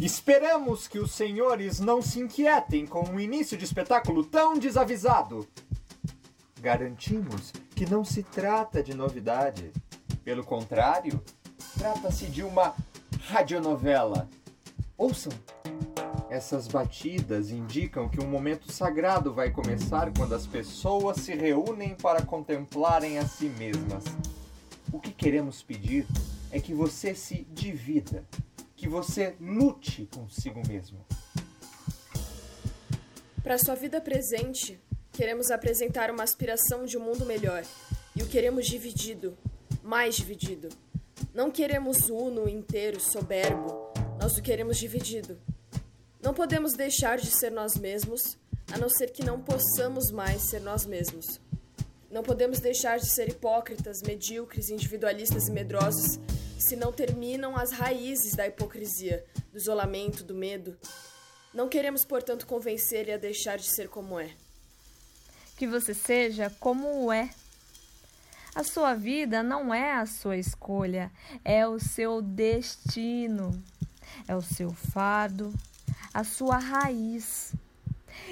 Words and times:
Esperamos 0.00 0.88
que 0.88 0.98
os 0.98 1.10
senhores 1.10 1.78
não 1.78 2.00
se 2.00 2.20
inquietem 2.20 2.86
com 2.86 3.02
um 3.02 3.20
início 3.20 3.54
de 3.54 3.66
espetáculo 3.66 4.24
tão 4.24 4.58
desavisado. 4.58 5.46
Garantimos 6.58 7.52
que 7.76 7.84
não 7.84 8.02
se 8.02 8.22
trata 8.22 8.82
de 8.82 8.94
novidade. 8.94 9.70
Pelo 10.24 10.42
contrário, 10.42 11.22
trata-se 11.78 12.24
de 12.28 12.42
uma 12.42 12.74
radionovela. 13.24 14.26
Ouçam! 14.96 15.32
Essas 16.30 16.66
batidas 16.66 17.50
indicam 17.50 18.08
que 18.08 18.24
um 18.24 18.26
momento 18.26 18.72
sagrado 18.72 19.34
vai 19.34 19.50
começar 19.50 20.10
quando 20.16 20.34
as 20.34 20.46
pessoas 20.46 21.18
se 21.18 21.34
reúnem 21.34 21.94
para 21.94 22.22
contemplarem 22.22 23.18
a 23.18 23.28
si 23.28 23.50
mesmas. 23.50 24.04
O 24.90 24.98
que 24.98 25.10
queremos 25.10 25.62
pedir 25.62 26.06
é 26.50 26.58
que 26.58 26.72
você 26.72 27.14
se 27.14 27.46
divida, 27.52 28.24
que 28.80 28.88
você 28.88 29.36
lute 29.38 30.06
consigo 30.06 30.66
mesmo. 30.66 31.04
Para 33.42 33.58
sua 33.58 33.74
vida 33.74 34.00
presente, 34.00 34.80
queremos 35.12 35.50
apresentar 35.50 36.10
uma 36.10 36.22
aspiração 36.22 36.86
de 36.86 36.96
um 36.96 37.04
mundo 37.04 37.26
melhor. 37.26 37.62
E 38.16 38.22
o 38.22 38.26
queremos 38.26 38.66
dividido, 38.66 39.36
mais 39.82 40.16
dividido. 40.16 40.70
Não 41.34 41.50
queremos 41.50 42.08
uno, 42.08 42.48
inteiro, 42.48 42.98
soberbo. 42.98 43.92
Nós 44.18 44.38
o 44.38 44.42
queremos 44.42 44.78
dividido. 44.78 45.38
Não 46.22 46.32
podemos 46.32 46.72
deixar 46.72 47.18
de 47.18 47.30
ser 47.38 47.50
nós 47.50 47.76
mesmos, 47.76 48.38
a 48.72 48.78
não 48.78 48.88
ser 48.88 49.10
que 49.10 49.22
não 49.22 49.42
possamos 49.42 50.10
mais 50.10 50.48
ser 50.48 50.60
nós 50.60 50.86
mesmos. 50.86 51.38
Não 52.10 52.22
podemos 52.22 52.60
deixar 52.60 52.98
de 52.98 53.12
ser 53.12 53.28
hipócritas, 53.28 54.00
medíocres, 54.00 54.70
individualistas 54.70 55.48
e 55.48 55.52
medrosos 55.52 56.18
se 56.60 56.76
não 56.76 56.92
terminam 56.92 57.56
as 57.56 57.72
raízes 57.72 58.34
da 58.34 58.46
hipocrisia, 58.46 59.24
do 59.50 59.58
isolamento, 59.58 60.22
do 60.22 60.34
medo. 60.34 60.76
Não 61.52 61.68
queremos, 61.68 62.04
portanto, 62.04 62.46
convencer-lhe 62.46 63.12
a 63.12 63.18
deixar 63.18 63.58
de 63.58 63.74
ser 63.74 63.88
como 63.88 64.20
é. 64.20 64.30
Que 65.56 65.66
você 65.66 65.94
seja 65.94 66.50
como 66.60 67.10
é. 67.10 67.30
A 68.54 68.62
sua 68.62 68.94
vida 68.94 69.42
não 69.42 69.72
é 69.72 69.92
a 69.92 70.06
sua 70.06 70.36
escolha, 70.36 71.10
é 71.44 71.66
o 71.66 71.78
seu 71.78 72.20
destino, 72.20 73.62
é 74.26 74.34
o 74.34 74.42
seu 74.42 74.72
fardo, 74.72 75.54
a 76.12 76.24
sua 76.24 76.58
raiz. 76.58 77.54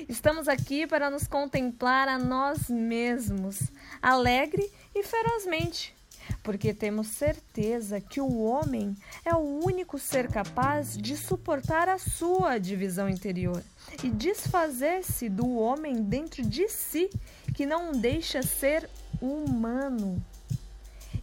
Estamos 0.08 0.48
aqui 0.48 0.86
para 0.86 1.08
nos 1.08 1.26
contemplar 1.26 2.08
a 2.08 2.18
nós 2.18 2.68
mesmos, 2.68 3.58
alegre 4.02 4.70
e 4.94 5.02
ferozmente, 5.02 5.94
porque 6.42 6.72
temos 6.72 7.08
certeza 7.08 8.00
que 8.00 8.20
o 8.20 8.42
homem 8.42 8.96
é 9.24 9.34
o 9.34 9.64
único 9.64 9.98
ser 9.98 10.28
capaz 10.28 10.96
de 10.96 11.16
suportar 11.16 11.88
a 11.88 11.98
sua 11.98 12.58
divisão 12.58 13.08
interior 13.08 13.62
e 14.02 14.10
desfazer-se 14.10 15.28
do 15.28 15.56
homem 15.56 16.02
dentro 16.02 16.42
de 16.42 16.68
si 16.68 17.10
que 17.54 17.66
não 17.66 17.92
deixa 17.92 18.42
ser 18.42 18.88
humano. 19.20 20.22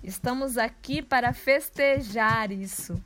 Estamos 0.03 0.57
aqui 0.57 1.01
para 1.01 1.33
festejar 1.33 2.51
isso. 2.51 3.01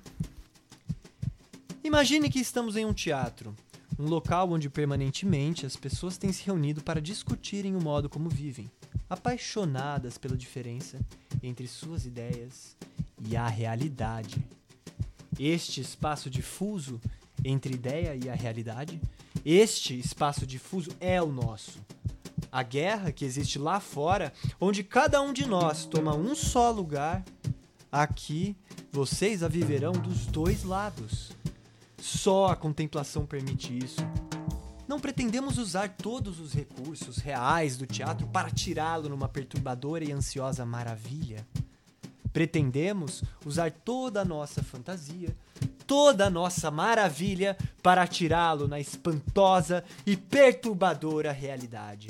Imagine 1.83 2.29
que 2.29 2.39
estamos 2.39 2.75
em 2.75 2.85
um 2.85 2.93
teatro, 2.93 3.55
um 3.97 4.05
local 4.05 4.51
onde 4.51 4.69
permanentemente 4.69 5.65
as 5.65 5.75
pessoas 5.75 6.17
têm 6.17 6.31
se 6.33 6.45
reunido 6.45 6.83
para 6.83 7.01
discutirem 7.01 7.75
o 7.75 7.81
modo 7.81 8.09
como 8.09 8.29
vivem, 8.29 8.69
apaixonadas 9.09 10.17
pela 10.17 10.37
diferença 10.37 10.99
entre 11.41 11.67
suas 11.67 12.05
ideias 12.05 12.77
e 13.27 13.35
a 13.35 13.47
realidade. 13.47 14.43
Este 15.39 15.81
espaço 15.81 16.29
difuso 16.29 17.01
entre 17.43 17.73
ideia 17.73 18.15
e 18.15 18.29
a 18.29 18.35
realidade, 18.35 19.01
este 19.45 19.97
espaço 19.97 20.45
difuso 20.45 20.91
é 20.99 21.21
o 21.21 21.27
nosso. 21.31 21.79
A 22.51 22.63
guerra 22.63 23.11
que 23.11 23.25
existe 23.25 23.57
lá 23.59 23.79
fora, 23.79 24.33
onde 24.59 24.83
cada 24.83 25.21
um 25.21 25.31
de 25.31 25.45
nós 25.45 25.85
toma 25.85 26.15
um 26.15 26.35
só 26.35 26.71
lugar, 26.71 27.23
aqui 27.91 28.55
vocês 28.91 29.43
a 29.43 29.47
viverão 29.47 29.93
dos 29.93 30.25
dois 30.25 30.63
lados. 30.63 31.31
Só 31.97 32.47
a 32.47 32.55
contemplação 32.55 33.25
permite 33.25 33.77
isso. 33.77 34.01
Não 34.89 34.99
pretendemos 34.99 35.59
usar 35.59 35.89
todos 35.89 36.39
os 36.39 36.51
recursos 36.51 37.17
reais 37.17 37.77
do 37.77 37.85
teatro 37.85 38.25
para 38.25 38.49
tirá-lo 38.49 39.07
numa 39.07 39.29
perturbadora 39.29 40.03
e 40.03 40.11
ansiosa 40.11 40.65
maravilha. 40.65 41.45
Pretendemos 42.33 43.23
usar 43.45 43.69
toda 43.69 44.21
a 44.21 44.25
nossa 44.25 44.63
fantasia, 44.63 45.37
toda 45.85 46.25
a 46.25 46.29
nossa 46.31 46.71
maravilha 46.71 47.55
para 47.83 48.07
tirá-lo 48.07 48.67
na 48.67 48.79
espantosa 48.79 49.83
e 50.07 50.17
perturbadora 50.17 51.31
realidade. 51.31 52.09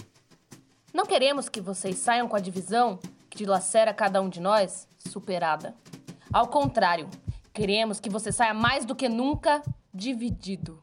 Não 0.94 1.06
queremos 1.06 1.50
que 1.50 1.60
vocês 1.60 1.98
saiam 1.98 2.30
com 2.30 2.38
a 2.38 2.40
divisão 2.40 2.98
que 3.30 3.40
dilacera 3.40 3.94
cada 3.94 4.22
um 4.22 4.30
de 4.30 4.40
nós 4.40 4.88
superada. 5.00 5.76
Ao 6.32 6.48
contrário, 6.48 7.10
queremos 7.54 8.00
que 8.00 8.10
você 8.10 8.32
saia 8.32 8.54
mais 8.54 8.86
do 8.86 8.96
que 8.96 9.10
nunca 9.10 9.62
dividido, 9.94 10.82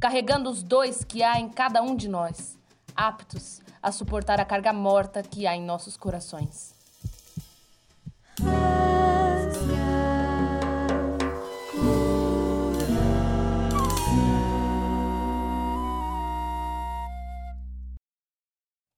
carregando 0.00 0.50
os 0.50 0.62
dois 0.62 1.04
que 1.04 1.22
há 1.22 1.38
em 1.38 1.48
cada 1.48 1.82
um 1.82 1.94
de 1.94 2.08
nós, 2.08 2.58
aptos 2.94 3.60
a 3.82 3.92
suportar 3.92 4.40
a 4.40 4.44
carga 4.44 4.72
morta 4.72 5.22
que 5.22 5.46
há 5.46 5.54
em 5.54 5.62
nossos 5.62 5.96
corações. 5.96 6.74